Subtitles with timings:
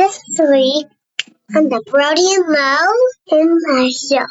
[0.00, 0.20] this
[0.50, 0.86] week
[1.54, 4.24] on the Brody and Mo in my show.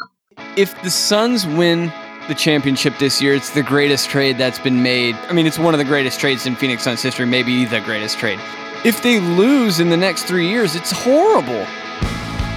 [0.56, 1.92] If the Suns win
[2.26, 5.14] the championship this year, it's the greatest trade that's been made.
[5.28, 8.18] I mean, it's one of the greatest trades in Phoenix Suns history, maybe the greatest
[8.18, 8.40] trade.
[8.84, 11.64] If they lose in the next three years, it's horrible.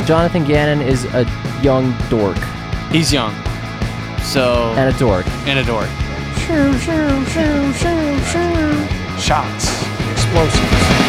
[0.06, 1.24] Jonathan Gannon is a
[1.62, 2.38] young dork
[2.90, 3.34] He's young.
[4.24, 5.28] So, and a dork.
[5.46, 5.90] and a dork.
[6.48, 9.20] Shoo, shoo, shoo, shoo, shoo.
[9.20, 9.68] Shots,
[10.12, 11.03] explosives.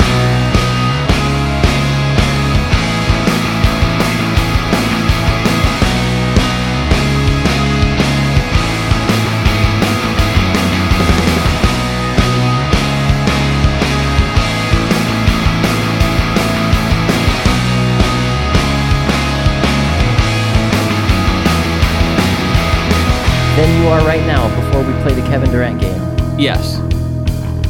[23.57, 26.39] Than you are right now before we play the Kevin Durant game.
[26.39, 26.77] Yes.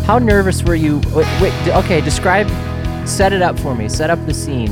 [0.06, 0.98] How nervous were you?
[1.14, 2.48] Wait, wait okay, describe,
[3.06, 3.88] set it up for me.
[3.90, 4.70] Set up the scene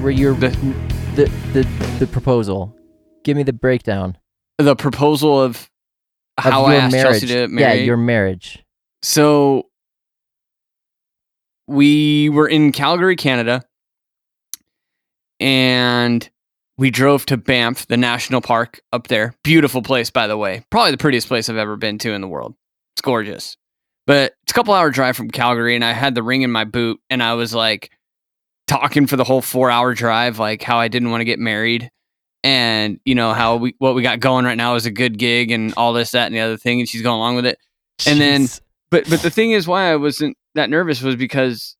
[0.00, 0.50] where you're The-
[1.16, 1.62] the the
[1.98, 2.74] the proposal.
[3.24, 4.16] Give me the breakdown
[4.58, 5.68] The proposal of
[6.38, 7.20] of how your I asked marriage.
[7.20, 7.78] Chelsea to marry.
[7.80, 8.64] Yeah, your marriage.
[9.02, 9.66] So
[11.66, 13.64] we were in Calgary, Canada,
[15.40, 16.28] and
[16.82, 19.36] we drove to Banff, the national park up there.
[19.44, 20.64] Beautiful place, by the way.
[20.68, 22.56] Probably the prettiest place I've ever been to in the world.
[22.96, 23.56] It's gorgeous.
[24.04, 26.64] But it's a couple hour drive from Calgary, and I had the ring in my
[26.64, 27.92] boot, and I was like
[28.66, 31.88] talking for the whole four hour drive, like how I didn't want to get married.
[32.42, 35.52] And you know how we what we got going right now is a good gig
[35.52, 37.58] and all this, that, and the other thing, and she's going along with it.
[38.08, 38.48] And then
[38.90, 41.76] but but the thing is why I wasn't that nervous was because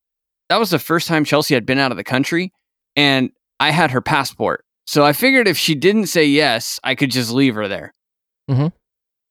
[0.48, 2.52] that was the first time Chelsea had been out of the country
[2.94, 4.64] and I had her passport.
[4.86, 7.94] So I figured if she didn't say yes, I could just leave her there.
[8.50, 8.72] Mhm.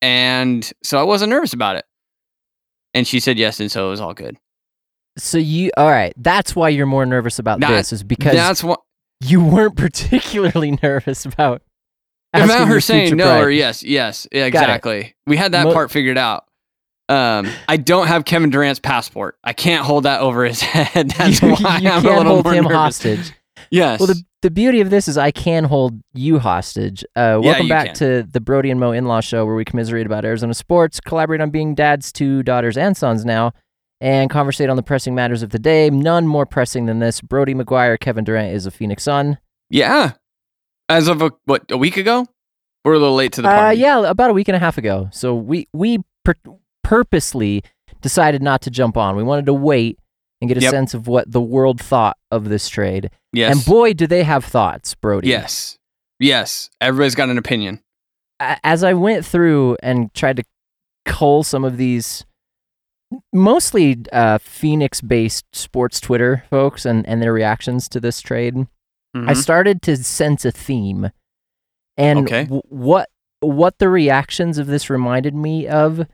[0.02, 1.86] And so I wasn't nervous about it.
[2.94, 4.38] And she said yes, and so it was all good.
[5.18, 6.14] so you all right?
[6.16, 8.80] That's why you're more nervous about That- this is because That's what
[9.20, 11.62] you weren't particularly nervous about
[12.34, 13.44] about her saying no bride.
[13.44, 15.14] or yes, yes, yeah, exactly.
[15.28, 16.46] We had that Mo- part figured out.
[17.10, 19.38] Um, I don't have Kevin Durant's passport.
[19.44, 21.12] I can't hold that over his head.
[21.12, 22.78] That's you, why you I'm can't a little hold more him nervous.
[22.78, 23.34] hostage.
[23.70, 24.00] Yes.
[24.00, 27.04] Well, the the beauty of this is I can hold you hostage.
[27.16, 27.96] Uh, welcome you back can.
[27.96, 31.50] to the Brody and Mo in-law show, where we commiserate about Arizona sports, collaborate on
[31.52, 33.52] being dads to daughters and sons now,
[34.00, 35.90] and conversate on the pressing matters of the day.
[35.90, 37.22] None more pressing than this.
[37.22, 39.38] Brody McGuire, Kevin Durant is a Phoenix Sun.
[39.70, 40.14] Yeah.
[40.90, 42.26] As of a, what a week ago,
[42.84, 43.80] we're a little late to the Uh, party.
[43.80, 45.08] yeah, about a week and a half ago.
[45.14, 46.34] So we we pur-
[46.84, 47.64] purposely
[48.02, 49.16] decided not to jump on.
[49.16, 50.00] We wanted to wait
[50.42, 50.72] and get a Yep.
[50.72, 53.10] sense of what the world thought of this trade.
[53.32, 53.56] Yes.
[53.56, 55.28] And boy, do they have thoughts, Brody.
[55.30, 55.78] yes.
[56.20, 56.70] Yes.
[56.82, 57.82] Everybody's got an opinion.
[58.64, 60.44] as I went through and tried to
[61.06, 62.26] cull some of these
[63.34, 68.56] mostly uh, Phoenix based sports Twitter folks and, and their reactions to this trade,
[69.14, 69.36] I Mhm.
[69.38, 71.12] started to sense a theme.
[71.98, 72.44] And Okay.
[72.46, 73.10] w- what
[73.44, 76.06] what the reactions of this reminded me of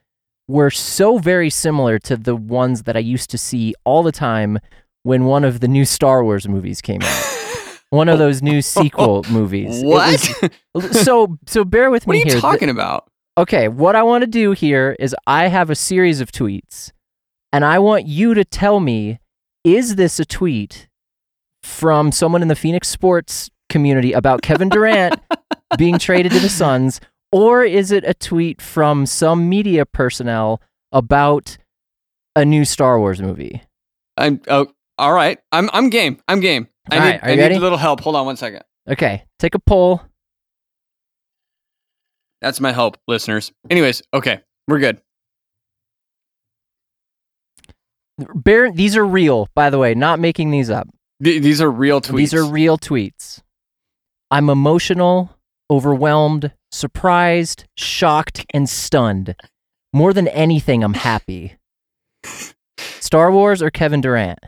[0.48, 4.60] were so very similar to the ones that I used to see all the time
[5.04, 7.34] when one of the new Star Wars movies came out.
[7.90, 9.82] One of those new sequel movies.
[9.82, 10.52] What?
[10.74, 12.10] was- so so bear with me.
[12.10, 12.36] what are you here.
[12.36, 13.10] The- talking about?
[13.38, 16.92] okay, what I want to do here is I have a series of tweets,
[17.54, 19.20] and I want you to tell me
[19.64, 20.90] is this a tweet
[21.64, 25.22] from someone in the Phoenix sports community about Kevin Durant
[25.78, 27.00] being traded to the Suns,
[27.32, 30.62] or is it a tweet from some media personnel
[30.92, 31.58] about
[32.36, 33.62] a new Star Wars movie?
[34.18, 34.68] I'm oh,
[34.98, 35.40] all right.
[35.52, 36.20] I'm I'm game.
[36.28, 36.68] I'm game.
[36.90, 38.00] I All need right, I you need a little help.
[38.02, 38.64] Hold on one second.
[38.88, 40.02] Okay, take a poll.
[42.42, 43.52] That's my help, listeners.
[43.70, 45.02] Anyways, okay, we're good.
[48.36, 50.88] Bear, these are real, by the way, not making these up.
[51.24, 52.16] Th- these are real tweets.
[52.16, 53.42] These are real tweets.
[54.32, 55.37] I'm emotional,
[55.70, 59.36] overwhelmed, surprised, shocked, and stunned.
[59.94, 61.58] More than anything, I'm happy.
[62.78, 64.40] Star Wars or Kevin Durant?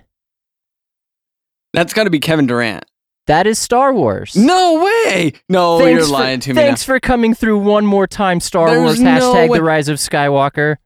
[1.74, 2.86] That's got to be Kevin Durant.
[3.28, 4.36] That is Star Wars.
[4.36, 5.34] No way.
[5.50, 6.56] No, Thanks you're for- lying to me.
[6.56, 9.00] Thanks for coming through one more time, Star There's Wars.
[9.00, 10.78] no Hashtag way- the rise of Skywalker.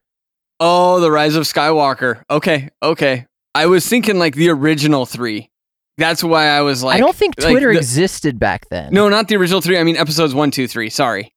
[0.60, 2.22] Oh, the Rise of Skywalker.
[2.30, 3.26] Okay, okay.
[3.56, 5.50] I was thinking like the original three.
[5.98, 6.96] That's why I was like.
[6.96, 8.92] I don't think like, Twitter the- existed back then.
[8.92, 9.78] No, not the original three.
[9.78, 10.90] I mean episodes one, two, three.
[10.90, 11.32] Sorry.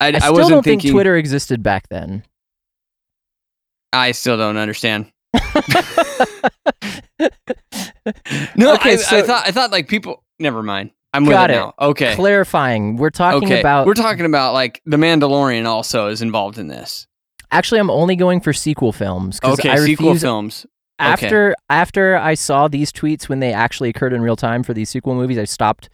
[0.00, 0.88] I, I I, still wasn't don't thinking.
[0.88, 2.24] think Twitter existed back then.
[3.92, 5.10] I still don't understand.
[8.56, 10.22] No, Okay, I, so- I thought I thought like people.
[10.38, 10.90] Never mind.
[11.14, 11.60] I'm Got with it.
[11.60, 11.74] now.
[11.80, 12.14] Okay.
[12.16, 13.60] Clarifying, we're talking okay.
[13.60, 13.86] about.
[13.86, 17.06] We're talking about like the Mandalorian also is involved in this.
[17.50, 19.38] Actually, I'm only going for sequel films.
[19.42, 20.66] Okay, I sequel refuse, films.
[20.98, 24.88] After after I saw these tweets when they actually occurred in real time for these
[24.90, 25.88] sequel movies, I stopped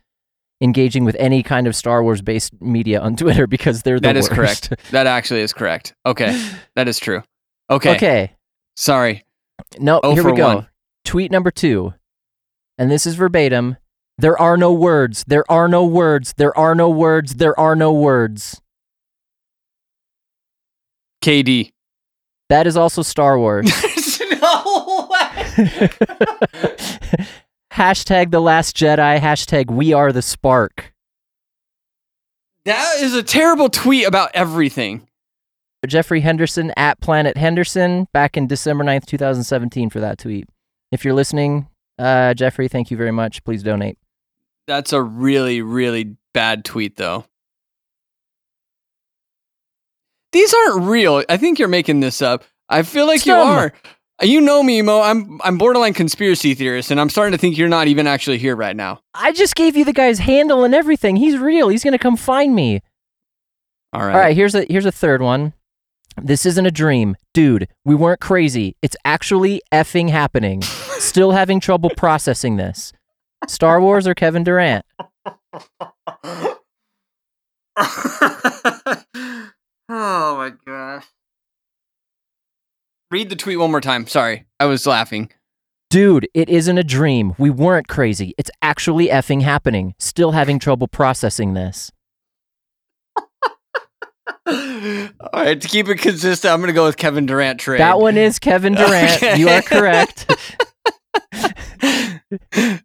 [0.61, 4.17] engaging with any kind of Star Wars based media on Twitter because they're the That
[4.17, 4.69] is worst.
[4.71, 4.91] correct.
[4.91, 5.95] That actually is correct.
[6.07, 6.39] Okay.
[6.77, 7.23] That is true.
[7.71, 7.97] Okay.
[7.97, 8.33] okay.
[8.77, 9.25] Sorry.
[9.79, 10.55] No, Oh here we go.
[10.57, 10.67] one.
[11.05, 11.95] Tweet number two.
[12.79, 13.77] And this is verbatim.
[14.19, 15.25] There are no words.
[15.27, 16.35] There are no words.
[16.37, 17.35] There are no words.
[17.37, 18.61] There are no words.
[21.23, 21.73] KD.
[22.49, 23.71] That is also Star Wars.
[27.73, 29.19] hashtag the last Jedi.
[29.19, 30.93] Hashtag we are the spark.
[32.65, 35.09] That is a terrible tweet about everything.
[35.87, 40.47] Jeffrey Henderson at Planet Henderson back in December 9th, 2017 for that tweet.
[40.93, 41.69] If you're listening,
[41.99, 43.43] uh, Jeffrey, thank you very much.
[43.45, 43.99] Please donate.
[44.67, 47.25] That's a really, really bad tweet, though.
[50.33, 51.25] These aren't real.
[51.29, 52.45] I think you're making this up.
[52.69, 53.73] I feel like you are.
[54.23, 55.01] You know me, Mo.
[55.01, 58.55] I'm I'm borderline conspiracy theorist, and I'm starting to think you're not even actually here
[58.55, 59.01] right now.
[59.15, 61.17] I just gave you the guy's handle and everything.
[61.17, 61.69] He's real.
[61.69, 62.81] He's going to come find me.
[63.93, 64.13] All right.
[64.13, 65.55] All right, here's a here's a third one.
[66.21, 67.17] This isn't a dream.
[67.33, 68.77] Dude, we weren't crazy.
[68.83, 70.63] It's actually effing happening.
[70.99, 72.93] Still having trouble processing this.
[73.47, 74.85] Star Wars or Kevin Durant?
[75.25, 76.59] oh
[79.89, 81.07] my gosh.
[83.11, 84.07] Read the tweet one more time.
[84.07, 85.31] Sorry, I was laughing.
[85.91, 87.35] Dude, it isn't a dream.
[87.39, 88.35] We weren't crazy.
[88.39, 89.95] It's actually effing happening.
[89.99, 91.91] Still having trouble processing this.
[94.47, 97.81] All right, to keep it consistent, I'm going to go with Kevin Durant trade.
[97.81, 99.39] That one is Kevin Durant.
[99.39, 100.31] You are correct.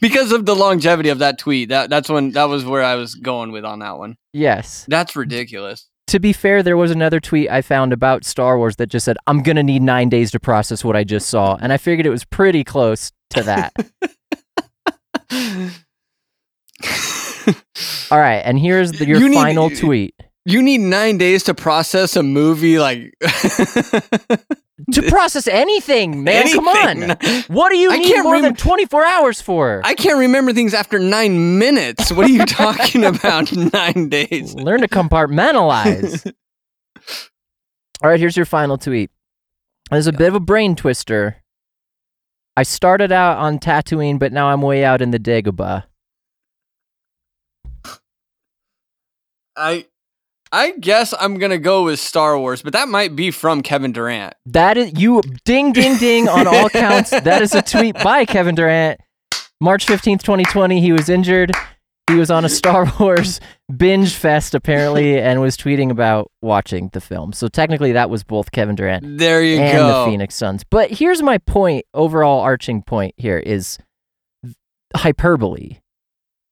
[0.00, 1.68] because of the longevity of that tweet.
[1.68, 4.16] That that's when that was where I was going with on that one.
[4.32, 4.84] yes.
[4.88, 5.88] That's ridiculous.
[6.08, 9.16] To be fair, there was another tweet I found about Star Wars that just said,
[9.26, 11.56] I'm going to need nine days to process what I just saw.
[11.60, 13.72] And I figured it was pretty close to that.
[18.10, 18.42] All right.
[18.44, 20.14] And here's the, your You need- final tweet.
[20.44, 23.14] You need nine days to process a movie like
[24.92, 26.48] To process anything, man.
[26.52, 27.10] Come on.
[27.48, 29.80] What do you I need can't more than 24 hours for?
[29.84, 32.10] I can't remember things after nine minutes.
[32.12, 33.52] What are you talking about?
[33.52, 34.54] Nine days.
[34.54, 36.26] Learn to compartmentalize.
[38.02, 39.10] All right, here's your final tweet.
[39.90, 41.36] There's a bit of a brain twister.
[42.56, 45.84] I started out on Tatooine, but now I'm way out in the Dagobah.
[49.56, 49.86] I
[50.54, 54.34] I guess I'm gonna go with Star Wars, but that might be from Kevin Durant.
[54.46, 57.08] That is you ding ding ding on all counts.
[57.10, 59.00] That is a tweet by Kevin Durant.
[59.60, 61.52] March 15th, 2020, he was injured.
[62.10, 63.40] He was on a Star Wars
[63.74, 67.32] binge fest apparently and was tweeting about watching the film.
[67.32, 70.04] So technically that was both Kevin Durant There you and go.
[70.04, 70.64] the Phoenix Suns.
[70.68, 73.78] But here's my point, overall arching point here is
[74.94, 75.78] hyperbole.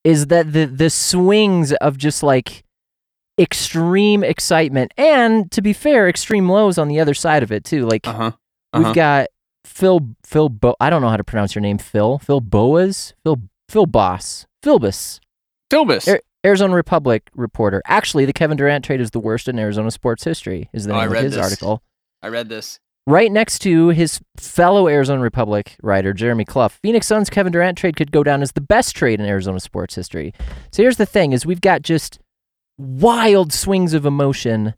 [0.05, 2.64] Is that the the swings of just like
[3.40, 7.87] extreme excitement and to be fair, extreme lows on the other side of it too.
[7.87, 8.31] Like Uh huh.
[8.75, 8.94] we've uh-huh.
[8.94, 9.26] got
[9.64, 12.19] Phil Phil Bo- I don't know how to pronounce your name, Phil.
[12.19, 13.14] Phil Boas?
[13.25, 14.46] Phil Phil Boss.
[14.64, 15.20] Philbus.
[15.72, 16.06] Philbus.
[16.08, 17.82] Ar- Arizona Republic reporter.
[17.87, 21.00] Actually, the Kevin Durant trade is the worst in Arizona sports history, is the Oh,
[21.00, 21.43] name of his this.
[21.44, 21.82] article.
[22.22, 22.78] I read this.
[23.06, 27.96] Right next to his fellow Arizona Republic writer, Jeremy Cluff, Phoenix Suns Kevin Durant trade
[27.96, 30.32] could go down as the best trade in Arizona sports history.
[30.72, 32.19] So here's the thing is we've got just
[32.81, 34.75] wild swings of emotion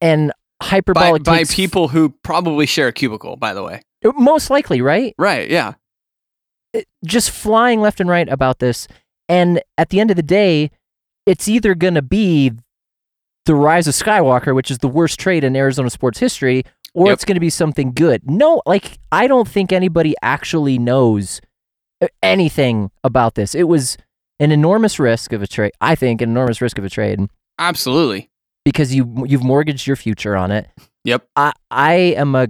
[0.00, 0.32] and
[0.62, 3.82] hyperbolic by takes- people who probably share a cubicle, by the way.
[4.16, 5.14] most likely, right?
[5.18, 5.74] Right, yeah.
[7.04, 8.86] just flying left and right about this.
[9.28, 10.70] And at the end of the day,
[11.26, 12.52] it's either going to be
[13.46, 17.12] the rise of Skywalker, which is the worst trade in Arizona sports history, or Yep.
[17.14, 18.28] it's going to be something good.
[18.30, 21.40] No, like, I don't think anybody actually knows
[22.00, 23.54] uh, anything about this.
[23.54, 23.96] It was
[24.40, 25.72] an enormous risk of a trade.
[25.80, 27.20] I think an enormous risk of a trade
[27.58, 28.30] Absolutely.
[28.64, 30.68] because you you've mortgaged your future on it.
[31.04, 31.26] Yep.
[31.36, 32.48] I I am a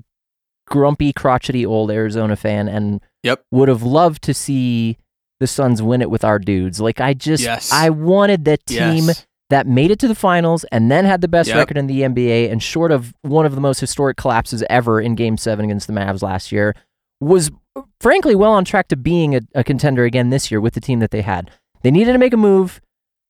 [0.67, 3.43] grumpy, crotchety old Arizona fan and Yep.
[3.51, 4.97] would have loved to see
[5.41, 6.81] the Suns win it with our dudes.
[6.81, 7.73] Like I just Yes.
[7.73, 9.27] I wanted the team Yes.
[9.51, 11.57] that made it to the finals and then had the best Yep.
[11.57, 15.15] record in the NBA and short of one of the most historic collapses ever in
[15.15, 16.75] game 7 against the Mavs last year
[17.21, 20.75] was uh, frankly well on track to being a, a contender again this year with
[20.75, 21.51] the team that they had.
[21.83, 22.81] They needed to make a move.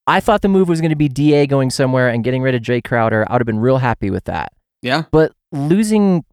[0.06, 2.62] I thought the move was going to be DA going somewhere and getting rid of
[2.62, 3.26] Jay Crowder.
[3.28, 4.52] I would have been real happy with that.
[4.80, 5.04] Yeah.
[5.10, 6.24] But losing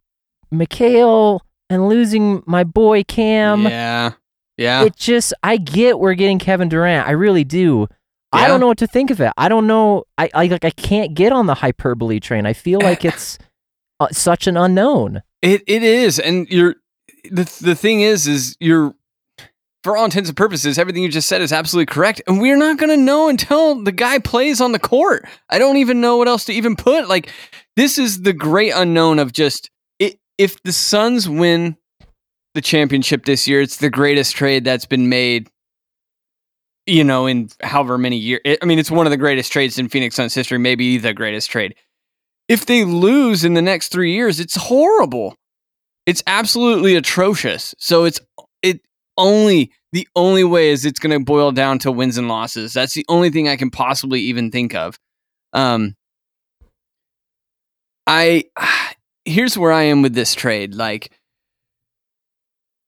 [0.54, 4.14] Mikal and losing my boy Cam, yeah.
[4.58, 4.84] Yeah.
[4.84, 7.08] it just I get we're getting Kevin Durant.
[7.08, 7.88] I really do.
[8.32, 9.32] I don't know what to think of it.
[9.38, 10.04] I don't know.
[10.18, 12.46] I, I like I can't get on the hyperbole train.
[12.46, 13.38] I feel like it's
[14.00, 15.22] uh, such an unknown.
[15.42, 16.76] It it is, and you're
[17.32, 18.94] the the thing is, is you're
[19.86, 22.78] for all intents and purposes, everything you just said is absolutely correct, and we're not
[22.78, 25.26] gonna know until the guy plays on the court.
[25.50, 27.08] I don't even know what else to even put.
[27.08, 27.32] Like
[27.76, 30.20] this is the great unknown of just it.
[30.38, 31.78] If the Suns win
[32.56, 35.50] the championship this year, it's the greatest trade that's been made.
[36.88, 38.42] You know, in however many years.
[38.62, 41.50] I mean, it's one of the greatest trades in Phoenix Suns history, maybe the greatest
[41.50, 41.76] trade
[42.48, 45.36] if they lose in the next three years, it's horrible.
[46.06, 47.74] It's absolutely atrocious.
[47.80, 48.26] So it's it
[49.18, 52.74] only the only way is it's going to boil down to wins and losses.
[52.74, 54.98] That's the only thing I can possibly even think of.
[55.54, 55.96] Um,
[58.08, 58.46] I
[59.26, 60.76] here's where I am with this trade.
[60.76, 61.12] Like,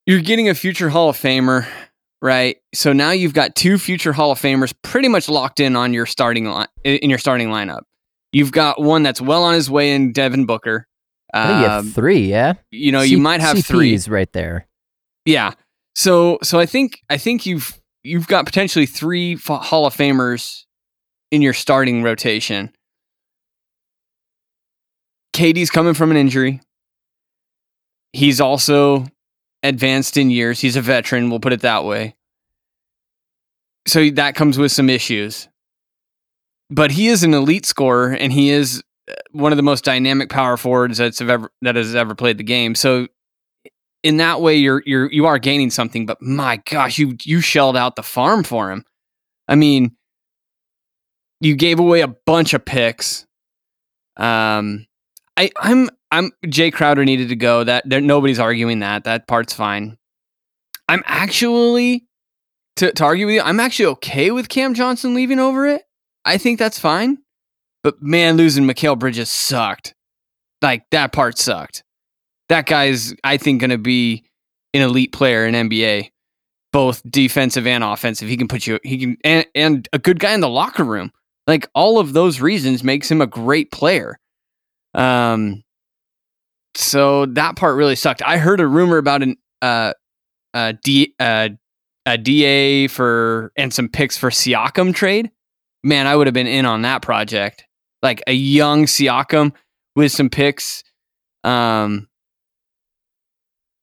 [0.05, 1.67] you're getting a future Hall of Famer,
[2.21, 2.57] right?
[2.73, 6.05] So now you've got two future Hall of Famers pretty much locked in on your
[6.05, 7.81] starting line in your starting lineup.
[8.33, 10.85] You've got one that's well on his way in Devin Booker.
[11.33, 12.53] I think you Um, have three, yeah.
[12.71, 13.97] you know, C- you might have three.
[14.07, 14.67] Right there.
[15.25, 15.53] Yeah.
[15.97, 17.73] So so I think I think you've
[18.03, 20.65] you've got potentially three Hall of Famers
[21.31, 22.71] in your starting rotation.
[25.33, 26.61] KD's coming from an injury.
[28.13, 29.07] He's also
[29.63, 30.61] advanced in years.
[30.61, 32.15] He's a veteran, we'll put it that way.
[33.87, 35.47] So that comes with some issues.
[36.69, 40.29] But he is an elite scorer and he is uh, one of the most dynamic
[40.29, 42.75] power forwards that's ever that has ever played the game.
[42.75, 43.07] So
[44.07, 47.75] in that way you're you're you are gaining something but my gosh you you shelled
[47.75, 48.85] out the farm for him.
[49.49, 49.97] I mean
[51.41, 53.27] you gave away a bunch of picks.
[54.15, 54.87] Um
[55.35, 57.65] i i'm i'm jay crowder needed to go.
[57.65, 59.03] That there nobody's arguing that.
[59.03, 59.97] That part's fine.
[60.87, 62.07] I'm actually
[62.77, 65.81] to, to argue with you i'm actually okay with cam johnson leaving over it.
[66.23, 67.17] I think that's fine.
[67.83, 69.95] But man losing Mikal bridges sucked.
[70.61, 71.83] Like that part sucked
[72.49, 74.23] that guy's I think going to be
[74.73, 76.11] an elite player in NBA,
[76.71, 78.27] both defensive and offensive.
[78.27, 81.11] He can put you he can and, and a good guy in the locker room.
[81.45, 84.19] Like all of those reasons makes him a great player.
[84.93, 85.63] Um
[86.75, 88.21] so that part really sucked.
[88.21, 89.93] I heard a rumor about an uh
[90.53, 91.49] uh D uh
[92.05, 95.31] a DA for and some picks for Siakam trade.
[95.83, 97.65] Man, I would have been in on that project.
[98.01, 99.53] Like a young Siakam
[99.95, 100.83] with some picks.
[101.43, 102.07] Um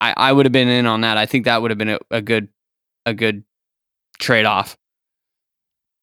[0.04, 1.16] I, I would have been in on that.
[1.16, 2.48] I think that would have been a, a good
[3.06, 3.44] a good
[4.18, 4.76] trade off.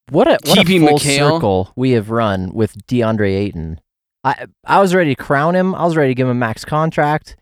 [0.09, 1.17] What a what TP a full McHale.
[1.17, 3.79] circle we have run with DeAndre Ayton.
[4.23, 5.75] I I was ready to crown him.
[5.75, 7.37] I was ready to give him a max contract.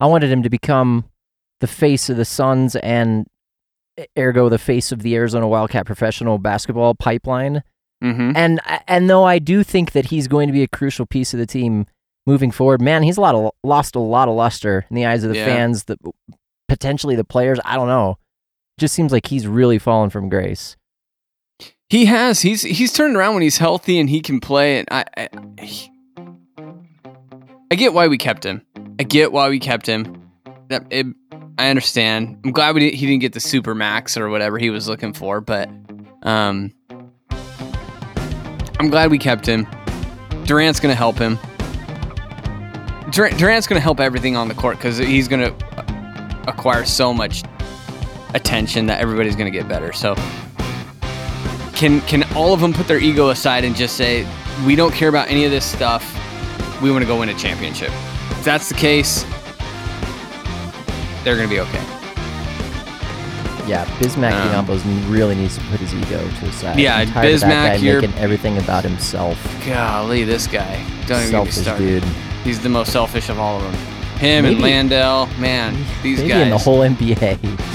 [0.00, 1.04] I wanted him to become
[1.60, 3.26] the face of the Suns and
[4.18, 7.62] ergo the face of the Arizona Wildcat professional basketball pipeline.
[8.02, 8.32] Mm-hmm.
[8.34, 11.38] And and though I do think that he's going to be a crucial piece of
[11.38, 11.86] the team
[12.26, 15.24] moving forward, man, he's a lot of lost a lot of luster in the eyes
[15.24, 15.44] of the Yeah.
[15.46, 15.96] fans, the
[16.68, 17.58] potentially the players.
[17.64, 18.18] I don't know.
[18.78, 20.76] Just seems like he's really fallen from grace.
[21.88, 22.40] He has.
[22.40, 24.78] He's he's turned around when he's healthy and he can play.
[24.78, 25.28] And I, I,
[25.62, 25.90] he-
[27.70, 28.62] I get why we kept him.
[28.98, 30.22] I get why we kept him.
[30.68, 31.06] That it,
[31.58, 32.38] I understand.
[32.44, 35.12] I'm glad we didn't, he didn't get the super max or whatever he was looking
[35.12, 35.68] for, but
[36.22, 36.72] um,
[38.78, 39.66] I'm glad we kept him.
[40.44, 41.38] Durant's gonna help him.
[43.14, 45.54] Durant, Durant's gonna help everything on the court because he's gonna
[46.48, 47.44] acquire so much
[48.34, 49.92] attention that everybody's gonna get better.
[49.92, 50.16] So
[51.74, 54.26] can can all of them put their ego aside and just say
[54.66, 56.02] we don't care about any of this stuff
[56.82, 57.90] we want to go win a championship
[58.30, 59.24] if that's the case
[61.24, 61.82] they're gonna be okay
[63.66, 66.78] Yeah, Bismack Um, really needs to put his ego to the side.
[66.78, 69.38] Yeah, I'm tired of that Bismack, guy you're- making everything about himself.
[69.66, 72.04] golly this guy don't even get me started dude.
[72.44, 73.74] He's the most selfish of all of them
[74.18, 77.73] him and Maybe- Landale man these Maybe guys in the whole NBA.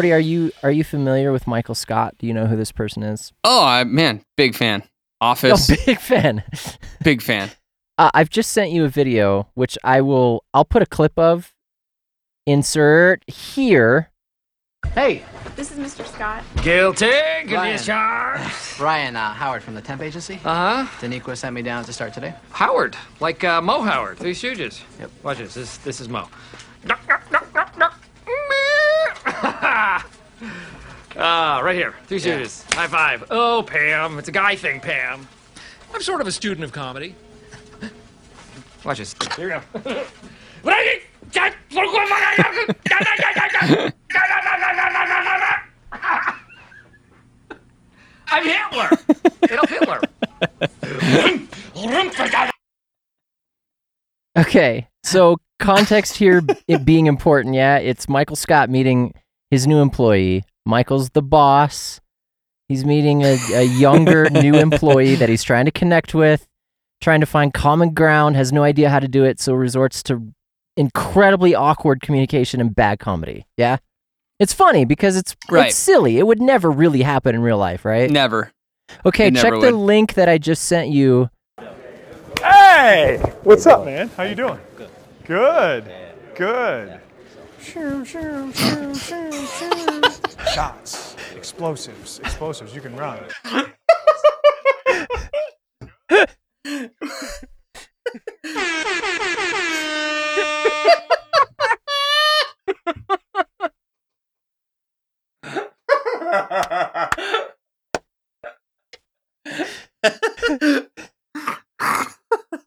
[0.00, 2.14] Brody, are you are you familiar with Michael Scott?
[2.18, 3.34] Do you know who this person is?
[3.44, 4.82] oh I, man big fan
[5.20, 6.42] office Oh, big fan.
[7.04, 7.50] big fan
[7.98, 10.42] Uh, I've just sent you a video, which I will.
[10.54, 11.52] I'll put a clip of.
[12.46, 14.10] Insert here.
[14.94, 15.22] Hey,
[15.54, 16.06] This is Mr.
[16.06, 16.44] Scott.
[16.62, 17.10] Guilty.
[17.42, 17.78] Give me a Ryan.
[17.78, 18.40] charge.
[18.80, 20.40] Ryan uh, Howard from the Temp Agency.
[20.42, 21.06] Uh huh.
[21.06, 22.32] Daniqua sent me down to start today.
[22.52, 24.80] Howard, like uh, Mo Howard, Three Stooges.
[24.98, 25.10] Yep.
[25.22, 25.52] Watch this.
[25.52, 26.26] This this is Mo.
[31.70, 31.94] Right here.
[32.06, 32.64] Three shooters.
[32.72, 33.24] High five.
[33.30, 34.18] Oh, Pam.
[34.18, 35.28] It's a guy thing, Pam.
[35.94, 37.14] I'm sort of a student of comedy.
[38.84, 39.14] Watch this.
[39.36, 40.02] Here we go.
[48.32, 48.90] I'm Hitler.
[49.48, 50.00] Adolf Hitler.
[54.36, 57.76] Okay, so context here it being important, yeah.
[57.78, 59.14] It's Michael Scott meeting
[59.52, 60.42] his new employee.
[60.66, 62.00] Michael's the boss.
[62.68, 66.46] He's meeting a, a younger new employee that he's trying to connect with,
[67.00, 70.32] trying to find common ground, has no idea how to do it, so resorts to
[70.76, 73.46] incredibly awkward communication and bad comedy.
[73.56, 73.78] Yeah.
[74.38, 75.66] It's funny because it's Right.
[75.68, 76.18] it's silly.
[76.18, 78.08] It would never really happen in real life, right?
[78.10, 78.52] Never.
[79.04, 79.84] Okay, It check never the would.
[79.84, 81.28] link that I just sent you.
[82.40, 83.18] Hey!
[83.42, 84.08] What's up, man?
[84.16, 84.58] How you doing?
[85.24, 85.92] Good.
[86.34, 87.00] Good.
[87.60, 89.89] Shoo, shoo, shoo, shoo, shoo.
[90.54, 91.16] Shots.
[91.36, 92.18] Explosives.
[92.18, 92.74] Explosives.
[92.74, 93.20] You can run.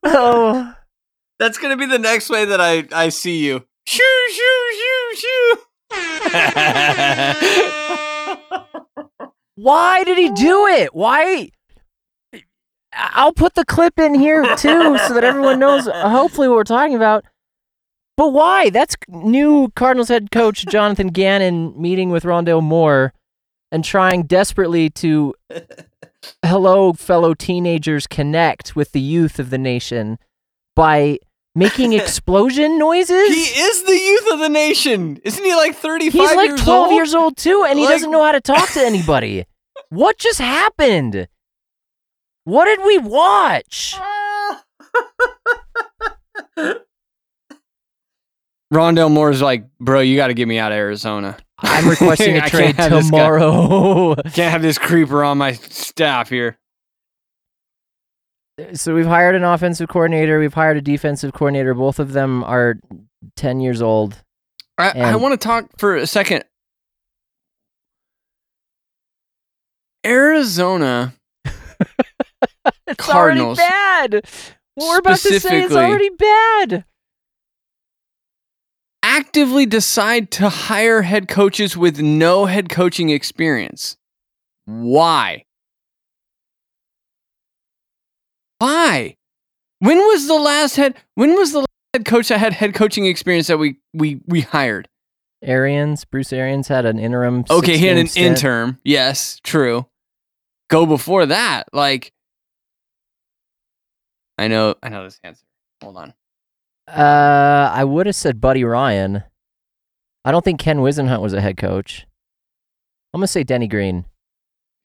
[0.05, 0.75] Oh.
[1.39, 3.65] That's gonna be the next way that I I see you.
[3.85, 5.57] Shoo shoo shoo shoo.
[9.63, 10.93] Why did he do it?
[10.93, 11.49] Why?
[12.93, 16.63] I'll put the clip in here too so that everyone knows uh, hopefully what we're
[16.63, 17.23] talking about.
[18.17, 18.69] But why?
[18.69, 23.13] That's new Cardinals head coach Jonathan Gannon meeting with Rondale Moore
[23.71, 25.33] and trying desperately to
[26.45, 30.19] hello fellow teenagers connect with the youth of the nation
[30.75, 31.17] by
[31.55, 33.33] making explosion noises.
[33.33, 35.19] he is the youth of the nation.
[35.23, 36.95] Isn't he like 35 He's like years 12 old?
[36.95, 39.45] years old too, and he Like- doesn't know how to talk to anybody.
[39.93, 41.27] What just happened?
[42.45, 43.95] What did we watch?
[48.73, 51.37] Rondale Moore's like, bro, you got to get me out of Arizona.
[51.59, 53.17] I'm requesting a trade can't have this guy.
[53.17, 54.15] tomorrow.
[54.33, 56.57] Can't have this creeper on my staff here.
[58.73, 61.75] so we've hired an offensive coordinator, we've hired a defensive coordinator.
[61.75, 62.77] Both of them are
[63.35, 64.23] 10 years old.
[64.79, 66.45] I, I want to talk for a second.
[70.05, 71.13] Arizona,
[71.45, 73.71] It's Cardinals, already
[74.19, 74.29] bad.
[74.75, 76.85] What we're about to say is already bad.
[79.03, 83.97] actively decide to hire head coaches with no head coaching experience.
[84.65, 85.43] Why?
[88.59, 89.15] Why?
[89.79, 93.05] When was the last head when was the last head coach that had head coaching
[93.05, 94.87] experience that we we we hired?
[95.43, 97.43] Arians, Bruce Arians had an interim.
[97.49, 98.37] Okay, he had an stint.
[98.37, 98.79] interim.
[98.85, 99.85] Yes, true.
[100.73, 101.67] Go before that.
[101.71, 102.11] Like
[104.39, 105.45] I know I know this answer.
[105.83, 106.13] Hold on.
[106.87, 109.23] Uh, I would have said Buddy Ryan.
[110.25, 112.07] I don't think Ken Whisenhunt was a head coach.
[113.13, 114.05] I'm gonna say Denny Green.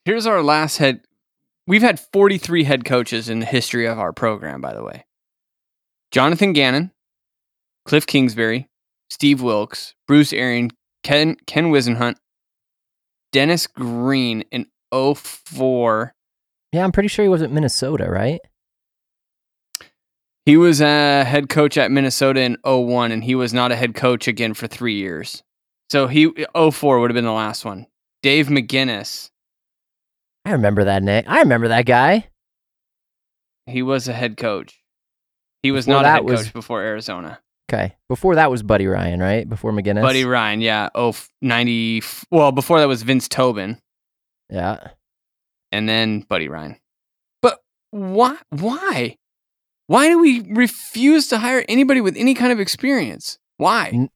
[0.04, 1.00] Here's our last head.
[1.66, 5.06] We've had 43 head coaches in the history of our program, by the way.
[6.10, 6.90] Jonathan Gannon,
[7.86, 8.68] Cliff Kingsbury,
[9.08, 10.70] Steve Wilkes, Bruce Arian,
[11.02, 12.16] Ken Ken Whisenhunt,
[13.32, 16.14] Dennis Green in 04.
[16.72, 18.40] Yeah, I'm pretty sure he was at Minnesota, right?
[20.44, 23.94] He was a head coach at Minnesota in 01, and he was not a head
[23.94, 25.42] coach again for three years.
[25.90, 27.86] So he 04 would have been the last one.
[28.22, 29.30] Dave McGinnis,
[30.44, 31.24] I remember that name.
[31.26, 32.28] I remember that guy.
[33.66, 34.80] he was a head coach.
[35.62, 37.40] He was Before not a head was- coach before Arizona.
[37.70, 37.94] Okay.
[38.08, 39.46] Before that was Buddy Ryan, right?
[39.46, 40.00] Before McGinnis.
[40.00, 40.88] Buddy Ryan, yeah.
[40.94, 42.02] Oh, 90.
[42.30, 43.78] Well, before that was Vince Tobin
[44.50, 44.88] Yeah.
[45.72, 46.76] and then Buddy Ryan.
[47.42, 47.58] But
[47.90, 48.36] why?
[48.50, 49.16] Why?
[49.86, 53.38] Why do we refuse to hire anybody with any kind of experience?
[53.56, 54.08] Why?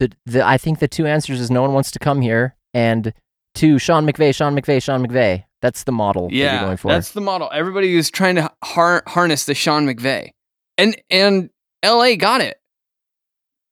[0.00, 3.12] The, the I think the two answers is no one wants to come here, and
[3.54, 5.44] two Sean McVay, Sean McVay, Sean McVay.
[5.62, 6.88] That's the model that you're Yeah, going for.
[6.90, 7.50] that's the model.
[7.52, 10.30] Everybody is trying to har- harness the Sean McVay,
[10.78, 11.50] and and
[11.82, 12.16] L.A.
[12.16, 12.56] got it.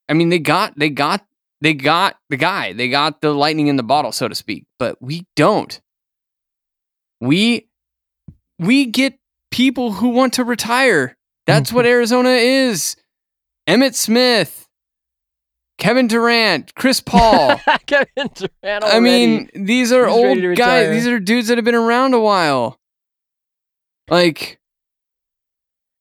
[0.08, 1.24] I mean, they got they got
[1.60, 2.72] they got the guy.
[2.72, 4.66] They got the lightning in the bottle, so to speak.
[4.78, 5.80] But we don't.
[7.20, 7.68] We
[8.58, 9.18] we get
[9.50, 11.16] people who want to retire.
[11.46, 12.96] That's what Arizona is.
[13.68, 14.66] Emmitt Smith,
[15.78, 17.60] Kevin Durant, Chris Paul.
[17.86, 18.84] Kevin Durant.
[18.84, 20.90] I mean, these are He's old guys.
[20.90, 22.78] These are dudes that have been around a while.
[24.08, 24.58] Like,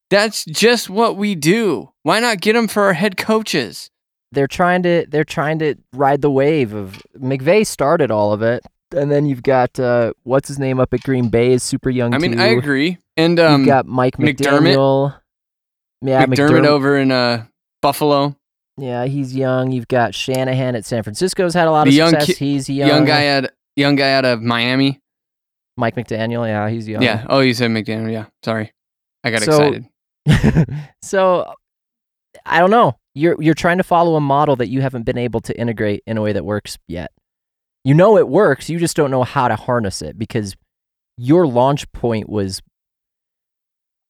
[0.10, 1.92] that's just what we do.
[2.04, 3.90] Why not get them for our head coaches?
[4.32, 8.64] They're trying to they're trying to ride the wave of McVay started all of it,
[8.96, 12.14] and then you've got uh, what's his name up at Green Bay is super young.
[12.14, 12.42] I mean, too.
[12.42, 12.98] I agree.
[13.16, 14.36] And You've um, got Mike McDermott.
[14.76, 15.20] McDaniel.
[16.02, 17.46] Yeah, McDermott over in uh,
[17.82, 18.36] Buffalo.
[18.78, 19.72] Yeah, he's young.
[19.72, 22.38] You've got Shanahan at San Francisco's had a lot The of young success.
[22.38, 22.90] ki- he's young.
[22.90, 25.00] Young guy at young guy out of Miami.
[25.78, 26.46] Mike McDaniel.
[26.46, 27.02] Yeah, he's young.
[27.02, 27.26] Yeah.
[27.30, 28.12] Oh, you said McDaniel.
[28.12, 28.26] Yeah.
[28.44, 28.72] Sorry,
[29.24, 29.64] I got So-
[30.28, 30.78] excited.
[31.02, 31.54] so
[32.46, 32.98] I don't know.
[33.18, 36.18] You're you're trying to follow a model that you haven't been able to integrate in
[36.18, 37.12] a way that works yet.
[37.84, 40.56] You know it works, you just don't know how to harness it because
[41.18, 42.62] your launch point was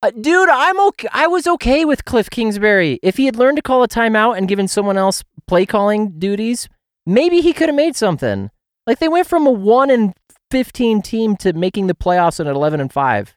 [0.04, 1.08] uh, dude, I'm okay.
[1.12, 3.00] I was okay with Cliff Kingsbury.
[3.02, 6.70] If he had learned to call a timeout and given someone else play calling duties,
[7.06, 8.52] maybe he could have made something.
[8.86, 10.14] Like they went from a 1 and
[10.52, 13.36] 15 team to making the playoffs at 11 and 5.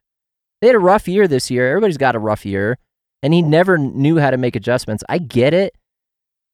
[0.61, 1.70] They had a rough year this year.
[1.70, 2.76] Everybody's got a rough year
[3.22, 5.04] and he never knew how to make adjustments.
[5.09, 5.74] I get it,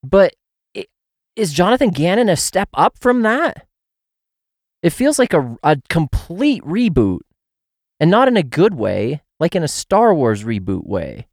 [0.02, 0.34] but
[0.76, 0.86] i-
[1.36, 3.66] is Jonathan Gannon a step up from that?
[4.82, 7.20] It feels like a, a complete reboot,
[7.98, 11.26] and not in a good way, like in a Star Wars reboot way.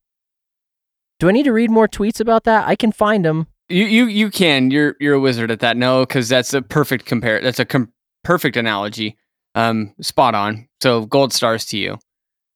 [1.20, 2.68] Do I need to read more tweets about that?
[2.68, 3.48] I can find them.
[3.70, 4.72] You you you can.
[4.72, 5.78] You're you're a wizard at that.
[5.78, 7.42] No, because that's a perfect compare.
[7.42, 7.94] That's a com-
[8.24, 9.18] perfect analogy.
[9.56, 10.68] Um, spot on.
[10.82, 11.98] So gold stars to you.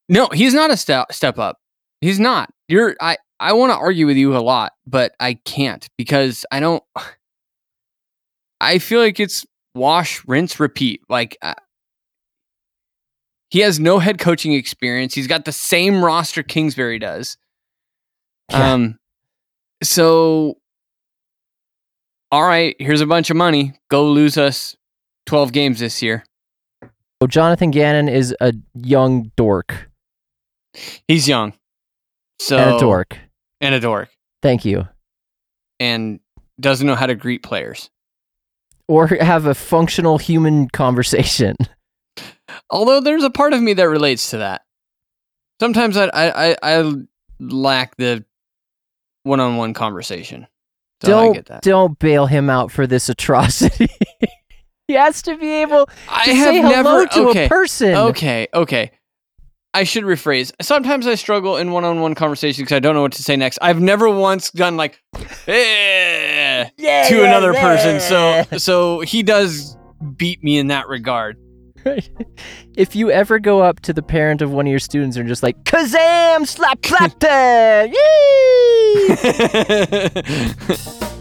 [0.08, 1.58] No, he's not a step step up.
[2.00, 2.50] He's not.
[2.68, 2.96] You're.
[3.00, 6.82] I I want to argue with you a lot, but I can't because I don't.
[8.60, 11.02] I feel like it's wash, rinse, repeat.
[11.08, 11.54] Like uh,
[13.50, 15.14] he has no head coaching experience.
[15.14, 17.36] He's got the same roster Kingsbury does.
[18.50, 18.72] Yeah.
[18.72, 18.98] Um,
[19.82, 20.58] so
[22.30, 23.74] all right, here's a bunch of money.
[23.90, 24.76] Go lose us
[25.26, 26.24] 12 games this year.
[27.20, 29.88] Oh, Jonathan Gannon is a young dork
[31.06, 31.54] He's young.
[32.40, 33.18] So and a dork.
[33.60, 34.10] And a dork.
[34.42, 34.86] Thank you.
[35.80, 36.20] And
[36.60, 37.90] doesn't know how to greet players.
[38.86, 41.56] Or have a functional human conversation.
[42.70, 44.62] Although there's a part of me that relates to that.
[45.60, 46.94] Sometimes I I, I, I
[47.40, 48.24] lack the
[49.24, 50.46] one-on-one conversation.
[51.02, 53.88] So don't don't bail him out for this atrocity.
[54.88, 57.46] he has to be able to I say have hello never to okay.
[57.46, 57.94] a person.
[57.94, 58.90] Okay, okay.
[59.74, 60.52] I should rephrase.
[60.60, 63.58] Sometimes I struggle in one-on-one conversations because I don't know what to say next.
[63.60, 65.00] I've never once done like
[65.46, 69.76] eh, to another person, so so he does
[70.16, 71.36] beat me in that regard.
[72.76, 75.42] if you ever go up to the parent of one of your students and just
[75.42, 77.22] like Kazam slap slap
[81.02, 81.08] yee!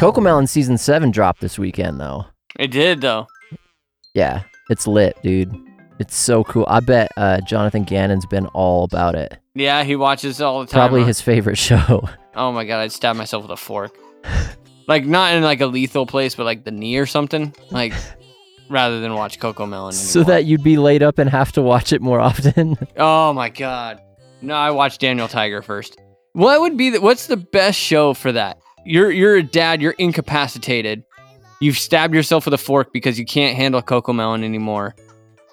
[0.00, 2.24] CoComelon season seven dropped this weekend though.
[2.58, 3.26] it did though.
[4.14, 5.54] Yeah, it's lit, dude.
[5.98, 6.64] It's so cool.
[6.68, 9.36] I bet uh, Jonathan Gannon's been all about it.
[9.54, 10.78] Yeah, he watches all the time.
[10.80, 11.08] Probably huh?
[11.08, 12.08] his favorite show.
[12.34, 13.94] Oh my god, I'd stab myself with a fork.
[14.88, 17.54] like not in like a lethal place, but like the knee or something.
[17.70, 17.92] Like
[18.70, 19.92] rather than watch CoComelon.
[19.92, 22.78] so that you'd be laid up and have to watch it more often.
[22.96, 24.00] Oh my god.
[24.40, 26.00] No, I watched Daniel Tiger first.
[26.32, 28.59] What would be the, what's the best show for that?
[28.84, 31.04] You're you're a dad, you're incapacitated.
[31.60, 34.94] You've stabbed yourself with a fork because you can't handle CoComelon anymore.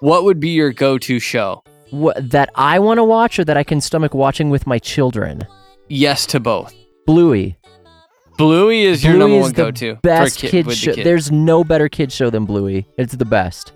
[0.00, 1.62] What would be your go-to show?
[1.90, 5.46] what, that I want to watch or that I can stomach watching with my children.
[5.88, 6.74] Yes to both.
[7.06, 7.56] Bluey.
[8.36, 9.94] Bluey is your number is one go-to.
[9.96, 10.94] for Best kid- kid with the show.
[10.94, 11.04] kid.
[11.06, 12.86] There's no better kid show than Bluey.
[12.98, 13.72] It's the best.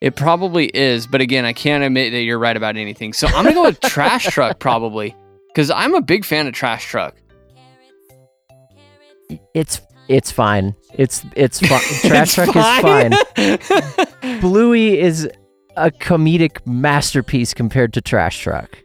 [0.00, 3.12] It probably is, but again, I can't admit that you're right about anything.
[3.12, 5.14] So I'm gonna go with Trash Truck probably,
[5.48, 7.14] because I'm a big fan of Trash Truck.
[9.54, 10.74] It's it's fine.
[10.94, 11.80] It's it's fine.
[12.10, 14.40] Trash Truck is fine.
[14.40, 15.28] Bluey is
[15.76, 18.78] a comedic masterpiece compared to Trash Truck.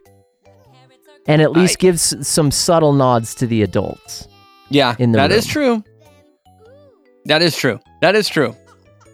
[1.26, 4.26] And at least I- gives some subtle nods to the adults.
[4.70, 5.82] yeah, in the that is true.
[7.26, 7.78] That is true.
[8.00, 8.56] That is true.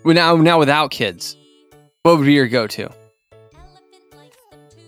[0.04, 1.36] Now, now without kids,
[2.02, 2.88] what would be your go-to?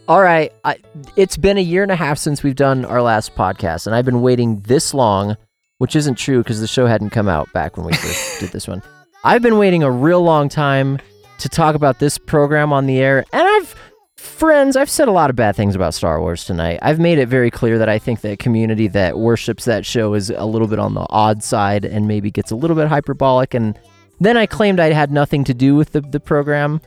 [0.09, 0.77] All right, I,
[1.17, 4.05] it's been a year and a half since we've done our last podcast, and I've
[4.05, 5.37] been waiting this long,
[5.79, 8.69] which isn't true because the show hadn't come out back when we first did this
[8.69, 8.83] one.
[9.25, 10.99] I've been waiting a real long time
[11.39, 13.75] to talk about this program on the air, and I've
[14.17, 16.79] Friends, I've said a lot of bad things about Star Wars tonight.
[16.81, 20.31] I've made it very clear that I think that community that worships that show is
[20.31, 23.53] a little bit on the odd side and maybe gets a little bit hyperbolic.
[23.53, 23.79] And
[24.19, 26.81] then I claimed I had nothing to do with the, the program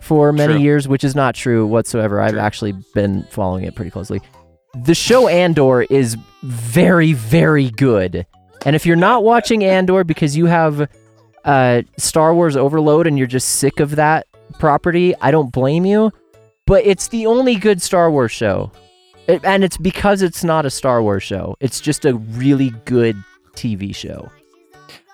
[0.00, 0.62] for many True.
[0.62, 2.20] years, which is not true whatsoever.
[2.20, 4.20] I've actually been following it pretty closely.
[4.84, 8.26] The show Andor is very, very good.
[8.64, 10.88] And if you're not watching Andor because you have
[11.44, 14.26] uh, Star Wars overload and you're just sick of that
[14.58, 16.12] property, I don't blame you.
[16.66, 18.72] But it's the only good Star Wars show.
[19.28, 21.56] It- and it's because it's not a Star Wars show.
[21.60, 23.16] It's just a really good
[23.54, 24.30] TV show.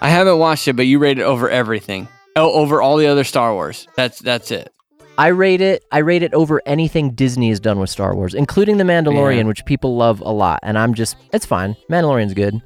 [0.01, 2.09] I haven't watched it, but you rate it over everything.
[2.35, 3.87] Oh, over all the other Star Wars.
[3.95, 4.73] That's that's it.
[5.19, 5.85] I rate it.
[5.93, 9.43] I rate it over anything Disney has done with Star Wars, including The Mandalorian, Yeah.
[9.45, 10.61] which people love a lot.
[10.63, 11.77] And I'm just, it's fine.
[11.91, 12.61] Mandalorian's good.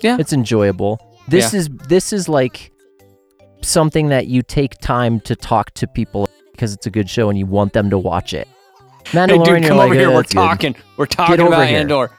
[0.00, 0.16] Yeah.
[0.18, 0.98] it's enjoyable.
[1.28, 1.60] This Yeah.
[1.60, 2.72] is this is like
[3.62, 7.38] something that you take time to talk to people because it's a good show and
[7.38, 8.48] you want them to watch it.
[9.06, 10.08] Mandalorian, Hey, dude, come like, over here.
[10.10, 10.74] "Eh, We're that's good." talking.
[10.96, 11.78] We're talking over about here.
[11.78, 12.10] Andor.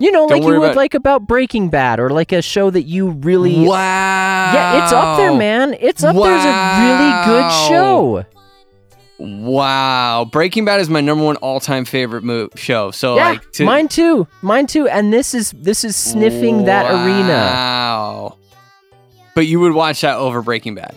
[0.00, 2.68] You know, Don't like you would about- like about Breaking Bad or like a show
[2.70, 3.64] that you really.
[3.64, 4.50] Wow.
[4.52, 5.76] Yeah, it's up there, man.
[5.78, 8.24] It's up there as a really good show.
[9.18, 10.28] Wow.
[10.30, 12.90] Breaking Bad is my number one all-time favorite mo- show.
[12.90, 14.26] So yeah, like to, mine too.
[14.42, 14.88] Mine too.
[14.88, 18.38] And this is this is sniffing that arena Wow.
[19.34, 20.96] But you would watch that over Breaking Bad.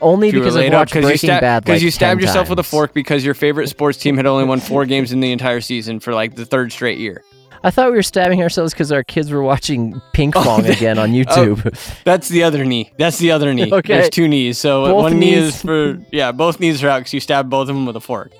[0.00, 1.64] only because I've up watched you Breaking Bad.
[1.64, 4.26] Because like you stabbed 10 yourself with a fork because your favorite sports team had
[4.26, 7.22] only won four games in the entire season for like the third straight year.
[7.64, 10.72] I thought we were stabbing ourselves because our kids were watching Pink Oh, Pong the-
[10.72, 12.02] again on oh, YouTube.
[12.04, 12.92] That's the other knee.
[12.98, 13.72] That's the other knee.
[13.72, 13.94] Okay.
[13.94, 14.58] There's two knees.
[14.58, 17.48] So uh, Both one knee is for yeah, both knees are out because you stabbed
[17.50, 18.32] both of them with a fork.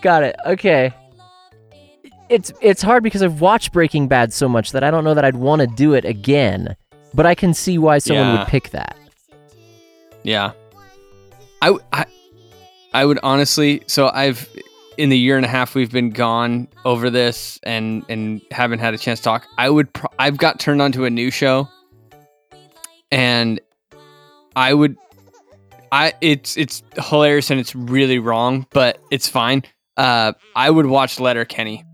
[0.00, 0.36] Got it.
[0.46, 0.92] Okay.
[2.30, 5.24] It's it's hard because I've watched Breaking Bad so much that I don't know that
[5.26, 6.74] I'd want to do it again.
[7.12, 8.38] But I can see why someone Yeah.
[8.40, 8.96] would pick that.
[10.22, 10.52] Yeah.
[11.62, 12.06] I, I
[12.94, 14.48] I would honestly so I've
[14.96, 18.94] in the year and a half we've been gone over this and and haven't had
[18.94, 19.46] a chance to talk.
[19.58, 21.68] I would pro- I've got turned on to a new show
[23.10, 23.60] and
[24.56, 24.96] I would
[25.92, 29.62] I it's it's hilarious and it's really wrong, but it's fine.
[29.96, 31.84] Uh I would watch Letterkenny.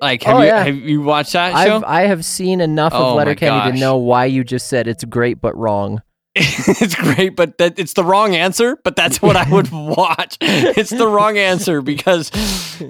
[0.00, 0.64] Like have Oh, you yeah.
[0.64, 1.76] have you watched that show?
[1.76, 4.86] I've I have seen enough Oh of my Letterkenny to know why you just said
[4.88, 6.02] it's great but wrong.
[6.36, 8.76] it's great, but that it's the wrong answer.
[8.84, 10.36] But that's what I would watch.
[10.40, 12.30] It's the wrong answer because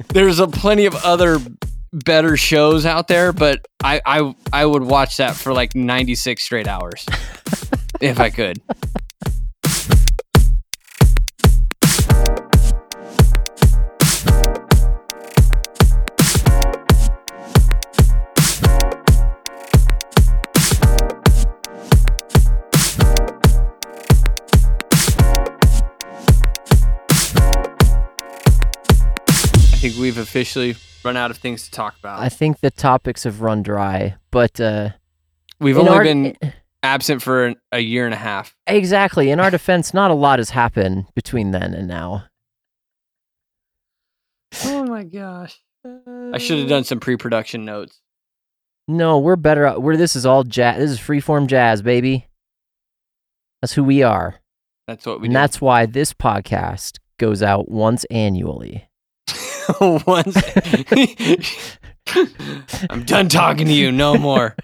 [0.09, 1.39] there's a plenty of other
[1.93, 3.33] better shows out there.
[3.33, 7.07] But I I I would watch that for like 96 straight hours
[8.01, 8.61] if I could.
[29.81, 32.21] Think we've officially run out of things to talk about.
[32.21, 34.91] I think the topics have run dry, but uh
[35.59, 36.37] We've only our- been
[36.83, 38.55] absent for an, a year and a half.
[38.67, 42.25] exactly in our defense not a lot has happened between then and now.
[44.65, 45.59] Oh my gosh.
[45.85, 48.01] I should have done some pre-production notes.
[48.89, 49.79] No, we're better.
[49.79, 50.79] We're this is all jazz.
[50.79, 52.27] This is freeform jazz, baby.
[53.63, 54.37] That's who we are,
[54.89, 55.39] That's what we and do.
[55.39, 58.89] that's why this podcast goes out once annually.
[60.07, 60.37] Once
[62.91, 63.93] I'm done talking to you.
[63.93, 64.57] No more.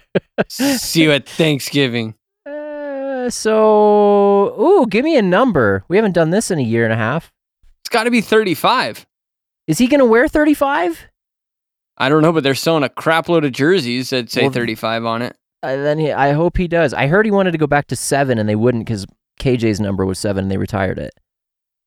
[0.49, 2.15] See you at Thanksgiving.
[2.45, 5.83] Uh, so, ooh, give me a number.
[5.87, 7.31] We haven't done this in a year and a half.
[7.81, 9.05] It's got to be 35.
[9.67, 11.07] Is he gonna wear thirty-five?
[11.97, 15.05] I don't know, but they're selling a crap load of jerseys that say Well, 35
[15.05, 15.35] on it.
[15.63, 16.93] Uh, then he, I hope he does.
[16.93, 19.05] I heard he wanted to go back to seven, and they wouldn't because
[19.41, 21.11] KJ's number was seven, and they retired it.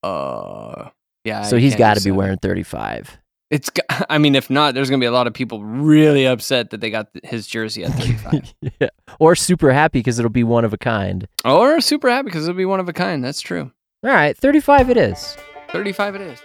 [0.02, 0.90] Uh,
[1.24, 1.42] yeah.
[1.42, 3.18] so I he's got to be wearing thirty-five.
[3.50, 3.70] It's.
[4.09, 6.90] I mean, if not, there's gonna be a lot of people really upset that they
[6.90, 8.54] got his jersey at 35.
[8.80, 11.26] yeah, or super happy because it'll be one of a kind.
[11.44, 13.24] or super happy because it'll be one of a kind.
[13.24, 13.70] That's true.
[14.04, 15.37] All right, thirty-five it is.
[15.72, 16.40] 35 it is.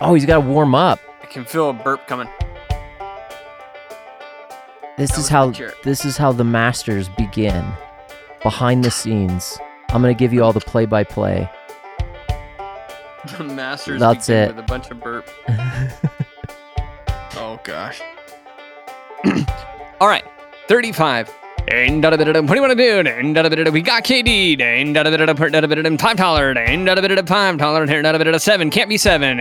[0.00, 0.98] Oh, he's got to warm up.
[1.22, 2.28] I can feel a burp coming.
[4.98, 5.52] This is how
[5.84, 7.64] this is how the masters begin.
[8.42, 9.58] Behind the scenes.
[9.90, 11.48] I'm gonna give you all the play-by-play.
[13.38, 14.48] The Masters That's it.
[14.48, 15.28] with a bunch of burp.
[17.36, 18.00] oh gosh.
[20.00, 20.24] All right,
[20.68, 21.30] 35.
[21.72, 22.40] And da da da da.
[22.42, 23.08] What do you want to do?
[23.08, 23.70] And da da da da.
[23.70, 24.60] We got KD.
[24.60, 25.32] And da da da da.
[25.32, 25.96] Da da da da.
[25.96, 26.50] Five dollar.
[26.50, 27.22] And da da da da.
[27.22, 27.86] Five dollar.
[27.86, 28.38] Here.
[28.38, 29.38] Seven can't be seven.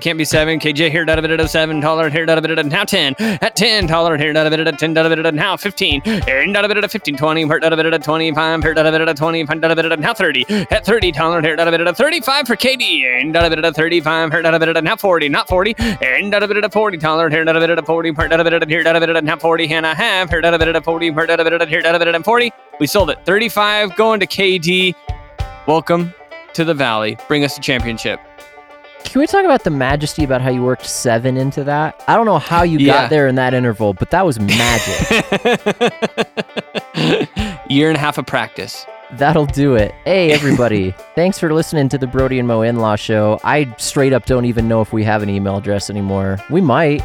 [0.00, 0.58] Can't be seven.
[0.60, 1.46] KJ here.
[1.46, 2.08] Seven dollar.
[2.08, 2.24] Here.
[2.24, 3.14] Now ten.
[3.18, 4.16] At ten dollar.
[4.16, 4.32] Here.
[4.32, 4.94] Ten.
[4.94, 6.00] Now fifteen.
[6.00, 7.16] Fifteen.
[7.16, 7.44] Twenty.
[7.46, 8.62] Twenty five.
[9.16, 9.44] Twenty.
[9.44, 10.46] Now thirty.
[10.70, 11.42] At thirty dollar.
[11.42, 11.56] Here.
[11.58, 13.74] Thirty-five for KD.
[13.74, 14.32] Thirty-five.
[14.32, 14.80] Here.
[14.80, 15.28] Now forty.
[15.28, 15.74] Not forty.
[16.72, 17.28] Forty dollar.
[17.28, 17.82] Here.
[17.82, 18.14] Forty.
[18.14, 19.20] Here.
[19.22, 20.30] Now forty and a half.
[20.30, 20.80] Here.
[20.80, 21.10] Forty.
[21.58, 21.66] Da.
[21.66, 22.22] Here da da da da.
[22.22, 22.50] Forty.
[22.80, 23.18] We sold it.
[23.24, 24.94] Thirty-five going to KD.
[25.66, 26.14] Welcome
[26.54, 27.16] to the Valley.
[27.28, 28.20] Bring us a championship.
[29.04, 32.02] Can we talk about the majesty about how you worked seven into that?
[32.08, 32.92] I don't know how you Yeah.
[33.02, 35.24] got there in that interval, but that was magic.
[37.68, 38.84] Year and a half of practice.
[39.12, 39.92] That'll do it.
[40.04, 40.90] Hey, everybody.
[41.14, 43.40] Thanks for listening to the Brody and Mo In Law Show.
[43.44, 46.38] I straight up don't even know if we have an email address anymore.
[46.50, 47.02] We might.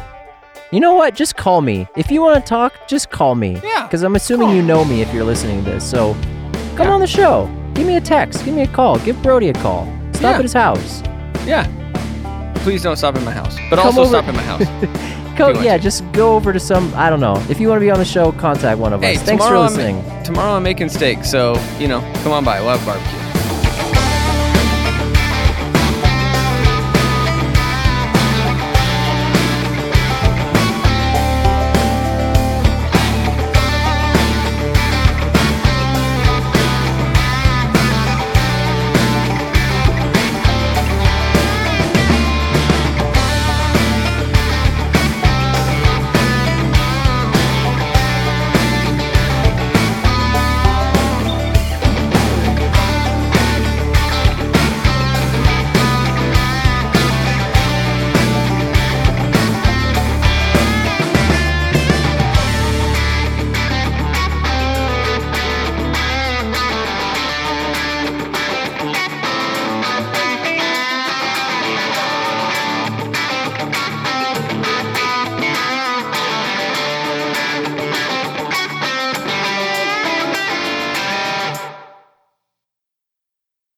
[0.74, 1.14] You know what?
[1.14, 1.86] Just call me.
[1.96, 3.60] If you want to talk, just call me.
[3.62, 5.88] Yeah, Because I'm assuming you know me if you're listening to this.
[5.88, 6.14] So
[6.74, 6.94] come Yeah.
[6.94, 7.48] on the show.
[7.74, 8.44] Give me a text.
[8.44, 8.98] Give me a call.
[8.98, 9.86] Give Brody a call.
[10.14, 10.36] Stop Yeah.
[10.38, 11.00] at his house.
[11.46, 11.68] Yeah.
[12.56, 13.56] Please don't stop in my house.
[13.70, 14.64] But Come also over- stop in my house.
[15.36, 15.82] Go, yeah, to.
[15.84, 16.92] just go over to some.
[16.96, 17.40] I don't know.
[17.48, 19.22] If you want to be on the show, contact one of hey, us.
[19.22, 19.98] Thanks for listening.
[20.10, 22.60] I'm, tomorrow I'm making steak, so you know, come on by.
[22.60, 23.23] We'll have barbecue.